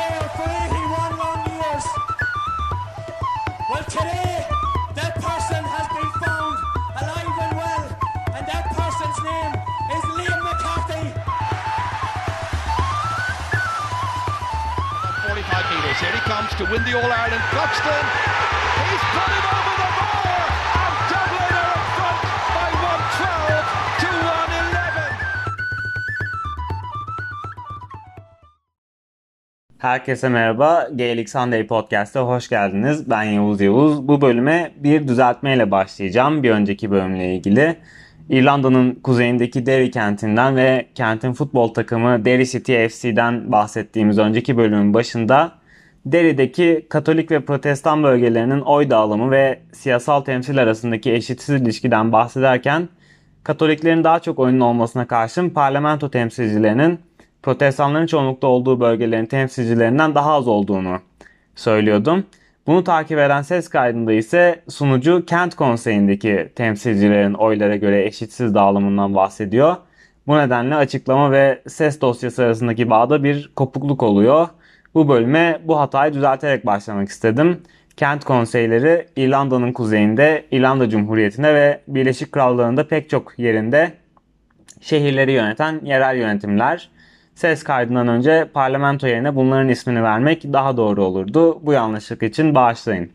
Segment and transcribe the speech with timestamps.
[0.00, 1.84] sail for 81 long years.
[3.68, 4.34] Well, today,
[4.98, 6.56] that person has been found
[7.00, 7.84] alive and well,
[8.36, 9.52] and that person's name
[9.96, 11.04] is Liam McCarthy.
[15.28, 15.98] 45 metres.
[16.00, 17.44] Here he comes to win the All Ireland.
[17.52, 18.04] Cluxton.
[18.80, 19.69] He's put it over
[29.80, 30.88] Herkese merhaba.
[30.94, 33.10] Gaelic Sunday Podcast'a hoş geldiniz.
[33.10, 34.08] Ben Yavuz Yavuz.
[34.08, 36.42] Bu bölüme bir düzeltmeyle başlayacağım.
[36.42, 37.76] Bir önceki bölümle ilgili.
[38.28, 45.52] İrlanda'nın kuzeyindeki Derry kentinden ve kentin futbol takımı Derry City FC'den bahsettiğimiz önceki bölümün başında
[46.06, 52.88] Derry'deki Katolik ve Protestan bölgelerinin oy dağılımı ve siyasal temsil arasındaki eşitsiz ilişkiden bahsederken
[53.44, 56.98] Katoliklerin daha çok oyunun olmasına karşın parlamento temsilcilerinin
[57.42, 60.98] protestanların çoğunlukta olduğu bölgelerin temsilcilerinden daha az olduğunu
[61.54, 62.24] söylüyordum.
[62.66, 69.76] Bunu takip eden ses kaydında ise sunucu kent konseyindeki temsilcilerin oylara göre eşitsiz dağılımından bahsediyor.
[70.26, 74.48] Bu nedenle açıklama ve ses dosyası arasındaki bağda bir kopukluk oluyor.
[74.94, 77.62] Bu bölüme bu hatayı düzelterek başlamak istedim.
[77.96, 83.92] Kent konseyleri İrlanda'nın kuzeyinde, İrlanda Cumhuriyeti'nde ve Birleşik Krallığı'nda pek çok yerinde
[84.80, 86.88] şehirleri yöneten yerel yönetimler.
[87.34, 91.66] Ses kaydından önce parlamento yerine bunların ismini vermek daha doğru olurdu.
[91.66, 93.10] Bu yanlışlık için bağışlayın.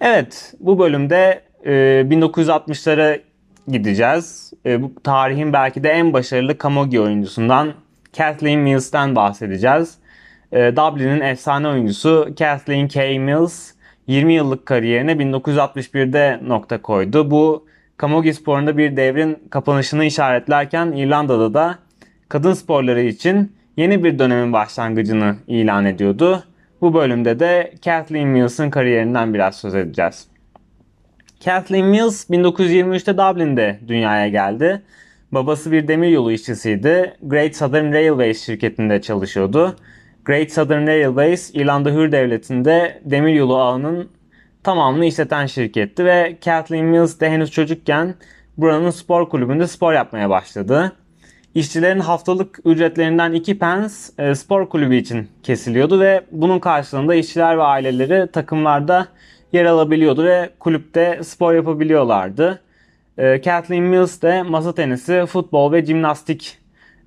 [0.00, 1.72] Evet, bu bölümde e,
[2.10, 3.20] 1960'lara
[3.68, 4.52] gideceğiz.
[4.66, 7.72] E, bu tarihin belki de en başarılı Camogie oyuncusundan
[8.16, 9.98] Kathleen Mills'ten bahsedeceğiz.
[10.52, 13.18] E, Dublin'in efsane oyuncusu Kathleen K.
[13.18, 13.72] Mills
[14.06, 17.30] 20 yıllık kariyerine 1961'de nokta koydu.
[17.30, 17.66] Bu
[18.00, 21.78] Camogie sporunda bir devrin kapanışını işaretlerken İrlanda'da da
[22.28, 26.44] kadın sporları için yeni bir dönemin başlangıcını ilan ediyordu.
[26.80, 30.28] Bu bölümde de Kathleen Mills'ın kariyerinden biraz söz edeceğiz.
[31.44, 34.82] Kathleen Mills 1923'te Dublin'de dünyaya geldi.
[35.32, 37.14] Babası bir demiryolu işçisiydi.
[37.22, 39.76] Great Southern Railways şirketinde çalışıyordu.
[40.24, 44.08] Great Southern Railways, İrlanda Hür Devleti'nde demiryolu ağının
[44.62, 48.14] tamamını işleten şirketti ve Kathleen Mills de henüz çocukken
[48.56, 50.92] buranın spor kulübünde spor yapmaya başladı.
[51.58, 57.62] İşçilerin haftalık ücretlerinden 2 pence e, spor kulübü için kesiliyordu ve bunun karşılığında işçiler ve
[57.62, 59.06] aileleri takımlarda
[59.52, 62.62] yer alabiliyordu ve kulüpte spor yapabiliyorlardı.
[63.18, 66.58] E, Kathleen Mills de masa tenisi, futbol ve jimnastik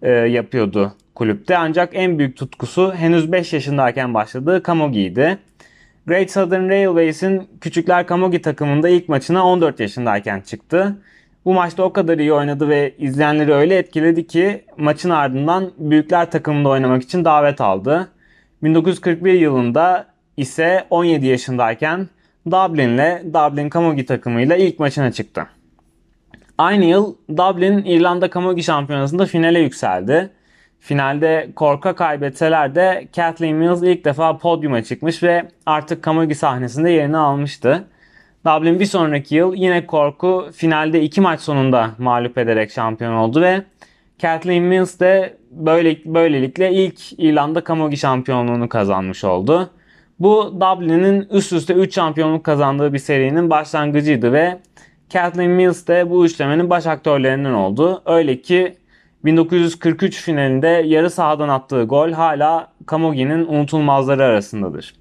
[0.02, 1.58] e, yapıyordu kulüpte.
[1.58, 5.38] Ancak en büyük tutkusu henüz 5 yaşındayken başladığı Camogie'ydi.
[6.08, 10.98] Great Southern Railways'in Küçükler Camogie takımında ilk maçına 14 yaşındayken çıktı.
[11.46, 16.70] Bu maçta o kadar iyi oynadı ve izleyenleri öyle etkiledi ki maçın ardından Büyükler takımında
[16.70, 18.08] oynamak için davet aldı.
[18.64, 20.06] 1941 yılında
[20.38, 22.08] ise 17 yaşındayken
[22.48, 25.48] Dublin'le Dublin Camogie takımıyla ilk maçına çıktı.
[26.58, 30.30] Aynı yıl Dublin İrlanda Camogie Şampiyonası'nda finale yükseldi.
[30.80, 37.18] Finalde korka kaybetseler de Kathleen Mills ilk defa podyuma çıkmış ve artık Camogie sahnesinde yerini
[37.18, 37.88] almıştı.
[38.46, 43.64] Dublin bir sonraki yıl yine korku finalde iki maç sonunda mağlup ederek şampiyon oldu ve
[44.22, 49.70] Kathleen Mills de böyle, böylelikle ilk İrlanda Camogie şampiyonluğunu kazanmış oldu.
[50.20, 54.60] Bu Dublin'in üst üste 3 şampiyonluk kazandığı bir serinin başlangıcıydı ve
[55.14, 58.02] Kathleen Mills de bu üçlemenin baş aktörlerinden oldu.
[58.06, 58.76] Öyle ki
[59.26, 65.01] 1943 finalinde yarı sahadan attığı gol hala Camogie'nin unutulmazları arasındadır.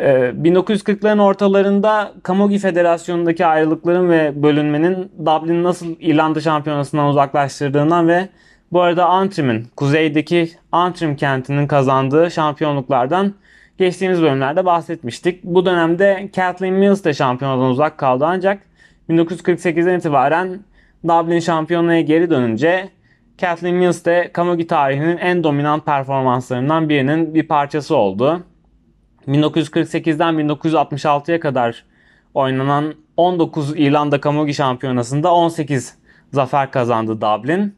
[0.00, 8.28] 1940'ların ortalarında Camogie Federasyonu'ndaki ayrılıkların ve bölünmenin Dublin'i nasıl İrlanda şampiyonasından uzaklaştırdığından ve
[8.72, 13.34] bu arada Antrim'in, kuzeydeki Antrim kentinin kazandığı şampiyonluklardan
[13.78, 15.44] geçtiğimiz bölümlerde bahsetmiştik.
[15.44, 18.62] Bu dönemde Kathleen Mills de şampiyonadan uzak kaldı ancak
[19.10, 20.60] 1948'den itibaren
[21.04, 22.88] Dublin şampiyonluğa geri dönünce
[23.40, 28.42] Kathleen Mills de Camogie tarihinin en dominant performanslarından birinin bir parçası oldu.
[29.28, 31.84] 1948'den 1966'ya kadar
[32.34, 35.94] oynanan 19 İrlanda Camogie Şampiyonası'nda 18
[36.32, 37.76] zafer kazandı Dublin.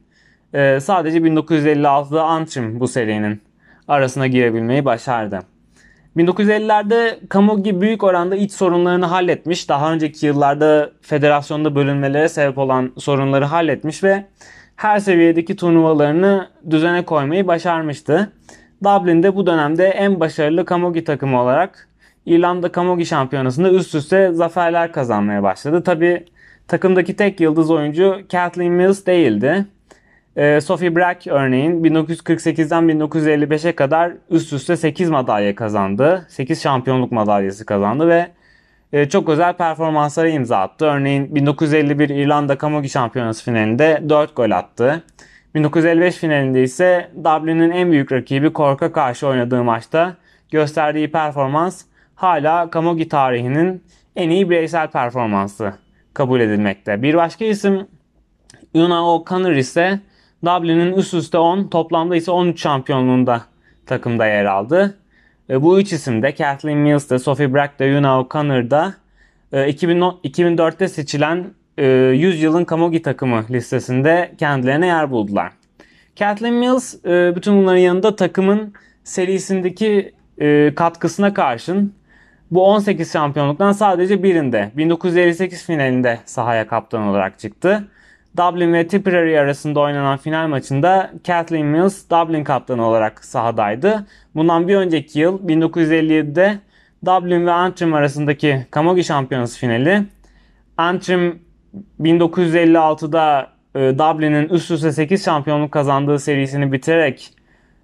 [0.53, 3.41] Ee, sadece 1956'da Antrim bu serinin
[3.87, 5.39] arasına girebilmeyi başardı.
[6.17, 9.69] 1950'lerde Camogie büyük oranda iç sorunlarını halletmiş.
[9.69, 14.25] Daha önceki yıllarda federasyonda bölünmelere sebep olan sorunları halletmiş ve
[14.75, 18.31] her seviyedeki turnuvalarını düzene koymayı başarmıştı.
[18.83, 21.87] Dublin'de bu dönemde en başarılı Camogie takımı olarak
[22.25, 25.83] İrlanda Camogie Şampiyonası'nda üst üste zaferler kazanmaya başladı.
[25.83, 26.25] Tabi
[26.67, 29.65] takımdaki tek yıldız oyuncu Kathleen Mills değildi.
[30.35, 36.25] E, Sophie Brack örneğin 1948'den 1955'e kadar üst üste 8 madalya kazandı.
[36.29, 38.27] 8 şampiyonluk madalyası kazandı ve
[38.93, 40.85] e, çok özel performanslara imza attı.
[40.85, 45.03] Örneğin 1951 İrlanda Camogie Şampiyonası finalinde 4 gol attı.
[45.55, 50.15] 1955 finalinde ise Dublin'in en büyük rakibi Cork'a karşı oynadığı maçta
[50.51, 51.85] gösterdiği performans
[52.15, 53.83] hala Camogie tarihinin
[54.15, 55.73] en iyi bireysel performansı
[56.13, 57.01] kabul edilmekte.
[57.01, 57.87] Bir başka isim
[58.73, 59.99] Una O'Connor ise
[60.45, 63.41] Dublin'in üst üste 10 toplamda ise 13 şampiyonluğunda
[63.85, 64.97] takımda yer aldı.
[65.49, 68.93] E, bu üç isim de Kathleen Mills de Sophie Brack Una O'Connor da
[69.53, 75.51] 2004'te seçilen 100 e, yılın Camogie takımı listesinde kendilerine yer buldular.
[76.19, 78.73] Kathleen Mills e, bütün bunların yanında takımın
[79.03, 80.13] serisindeki
[80.75, 81.93] katkısına karşın
[82.51, 87.87] bu 18 şampiyonluktan sadece birinde 1958 finalinde sahaya kaptan olarak çıktı.
[88.37, 94.05] Dublin ve Tipperary arasında oynanan final maçında Kathleen Mills Dublin kaptanı olarak sahadaydı.
[94.35, 96.59] Bundan bir önceki yıl 1957'de
[97.05, 100.03] Dublin ve Antrim arasındaki Camogie Şampiyonası finali.
[100.77, 101.39] Antrim
[102.01, 107.33] 1956'da e, Dublin'in üst üste 8 şampiyonluk kazandığı serisini bitirerek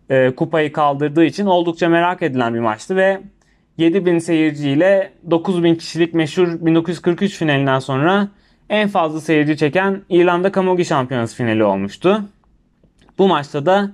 [0.09, 3.21] e, kupayı kaldırdığı için oldukça merak edilen bir maçtı ve
[3.77, 8.27] 7000 seyirciyle 9000 kişilik meşhur 1943 finalinden sonra
[8.69, 12.21] en fazla seyirci çeken İrlanda Camogie Şampiyonası finali olmuştu.
[13.17, 13.91] Bu maçta da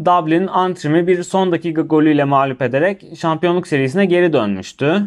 [0.00, 5.02] Dublin Antrim'i bir son dakika golüyle mağlup ederek şampiyonluk serisine geri dönmüştü.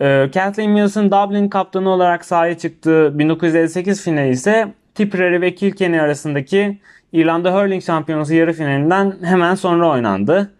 [0.00, 6.78] Ee, Kathleen Mills'ın Dublin kaptanı olarak sahaya çıktığı 1958 finali ise Tipperary ve Kilkenny arasındaki
[7.12, 10.50] İrlanda Hurling Şampiyonası yarı finalinden hemen sonra oynandı.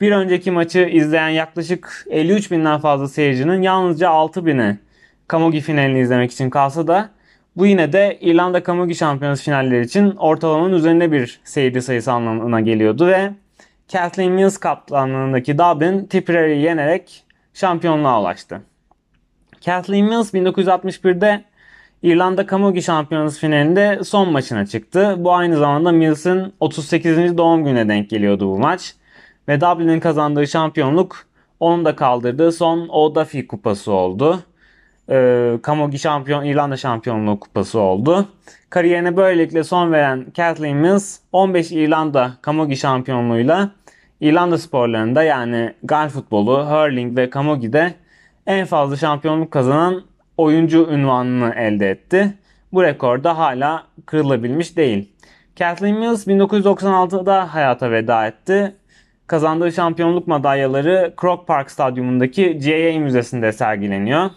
[0.00, 4.78] Bir önceki maçı izleyen yaklaşık 53 binden fazla seyircinin yalnızca 6 bini
[5.32, 7.10] Camogie finalini izlemek için kalsa da
[7.56, 13.06] bu yine de İrlanda Camogie Şampiyonası finalleri için ortalamanın üzerinde bir seyirci sayısı anlamına geliyordu
[13.06, 13.30] ve
[13.92, 17.24] Kathleen Mills kaptanlığındaki Dublin Tipperary'i yenerek
[17.54, 18.60] şampiyonluğa ulaştı.
[19.64, 21.44] Kathleen Mills 1961'de
[22.02, 25.14] İrlanda Camogie Şampiyonası finalinde son maçına çıktı.
[25.18, 27.38] Bu aynı zamanda Mills'in 38.
[27.38, 28.94] doğum gününe denk geliyordu bu maç.
[29.48, 31.26] Ve Dublin'in kazandığı şampiyonluk
[31.60, 34.42] onun da kaldırdığı son O'Duffy kupası oldu
[35.10, 38.28] e, Camogie şampiyon, İrlanda şampiyonluğu kupası oldu.
[38.70, 43.70] Kariyerine böylelikle son veren Kathleen Mills 15 İrlanda Camogie şampiyonluğuyla
[44.20, 47.94] İrlanda sporlarında yani gal futbolu, hurling ve Camogie'de
[48.46, 50.02] en fazla şampiyonluk kazanan
[50.36, 52.34] oyuncu ünvanını elde etti.
[52.72, 55.12] Bu rekor da hala kırılabilmiş değil.
[55.58, 58.74] Kathleen Mills 1996'da hayata veda etti.
[59.26, 64.30] Kazandığı şampiyonluk madalyaları Croke Park Stadyumundaki GAA Müzesi'nde sergileniyor.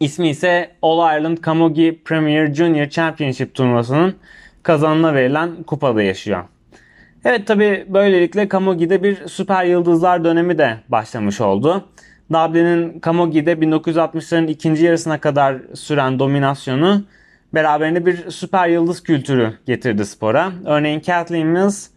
[0.00, 4.16] İsmi ise All Ireland Camogie Premier Junior Championship turnuvasının
[4.62, 6.44] kazanına verilen kupada yaşıyor.
[7.24, 11.84] Evet tabi böylelikle Camogie'de bir süper yıldızlar dönemi de başlamış oldu.
[12.30, 17.02] Dublin'in Camogie'de 1960'ların ikinci yarısına kadar süren dominasyonu
[17.54, 20.52] beraberinde bir süper yıldız kültürü getirdi spora.
[20.66, 21.88] Örneğin Kathleen Mills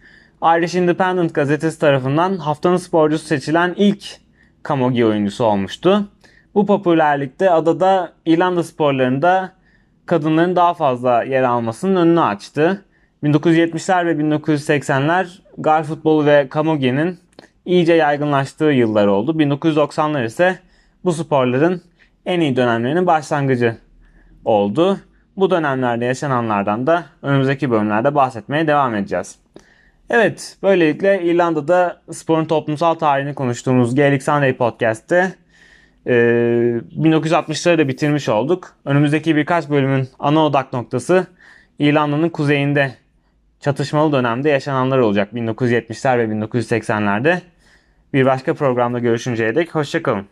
[0.44, 4.06] Irish Independent gazetesi tarafından haftanın sporcusu seçilen ilk
[4.68, 6.08] Camogie oyuncusu olmuştu.
[6.56, 9.52] Bu popülerlikte adada İrlanda sporlarında
[10.06, 12.86] kadınların daha fazla yer almasının önünü açtı.
[13.24, 15.28] 1970'ler ve 1980'ler
[15.58, 17.20] gal futbolu ve kamogye'nin
[17.66, 19.32] iyice yaygınlaştığı yıllar oldu.
[19.32, 20.60] 1990'lar ise
[21.06, 21.82] bu sporların
[22.26, 23.78] en iyi dönemlerinin başlangıcı
[24.46, 25.00] oldu.
[25.38, 29.36] Bu dönemlerde yaşananlardan da önümüzdeki bölümlerde bahsetmeye devam edeceğiz.
[30.10, 35.34] Evet, böylelikle İrlanda'da sporun toplumsal tarihini konuştuğumuz Gaelic Sunday Podcast'te
[36.06, 38.74] 1960'ları ee, da bitirmiş olduk.
[38.86, 41.28] Önümüzdeki birkaç bölümün ana odak noktası
[41.80, 42.94] İrlanda'nın kuzeyinde
[43.62, 47.42] çatışmalı dönemde yaşananlar olacak 1970'ler ve 1980'lerde.
[48.14, 50.28] Bir başka programda görüşünceye dek hoşçakalın.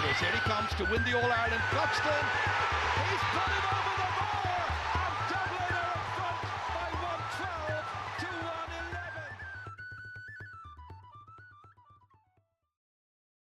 [0.00, 1.60] Here he comes to win the All Ireland.
[1.68, 2.24] Cluxton,
[3.10, 3.81] he's put it the